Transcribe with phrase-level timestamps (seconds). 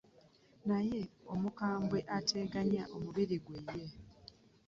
[0.69, 1.01] Naye
[1.33, 3.87] omukambwe ateganya omubiri gwe ye.